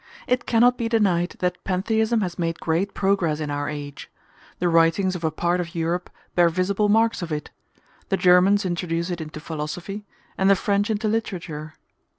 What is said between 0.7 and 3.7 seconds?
be denied that pantheism has made great progress in our